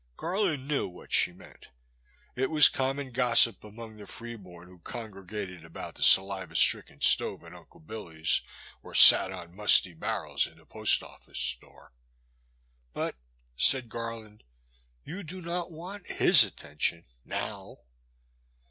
Garland 0.17 0.67
knew 0.67 0.87
what 0.87 1.11
she 1.11 1.31
meant. 1.31 1.67
It 2.35 2.49
was 2.49 2.69
com 2.69 2.95
mon 2.95 3.11
gossip 3.11 3.63
among 3.63 3.97
the 3.97 4.07
free 4.07 4.35
born 4.35 4.67
who 4.67 4.79
congregated 4.79 5.63
about 5.63 5.93
the 5.93 6.01
saliva 6.01 6.55
stricken 6.55 7.01
stove 7.01 7.43
at 7.43 7.53
Uncle 7.53 7.79
Billy's 7.79 8.41
or 8.81 8.95
sat 8.95 9.31
on 9.31 9.55
musty 9.55 9.93
barrels 9.93 10.47
in 10.47 10.57
the 10.57 10.65
Post 10.65 11.03
Office 11.03 11.37
store. 11.37 11.93
But," 12.93 13.15
said 13.55 13.89
Garland, 13.89 14.43
you 15.03 15.21
do 15.21 15.39
not 15.39 15.69
want 15.69 16.07
his 16.07 16.43
attention,— 16.43 17.03
now. 17.23 17.81